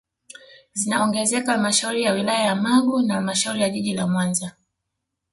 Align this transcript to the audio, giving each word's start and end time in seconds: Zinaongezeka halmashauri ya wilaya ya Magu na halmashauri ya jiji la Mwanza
Zinaongezeka 0.73 1.51
halmashauri 1.51 2.03
ya 2.03 2.11
wilaya 2.13 2.45
ya 2.45 2.55
Magu 2.55 3.01
na 3.01 3.13
halmashauri 3.13 3.61
ya 3.61 3.69
jiji 3.69 3.93
la 3.93 4.07
Mwanza 4.07 4.51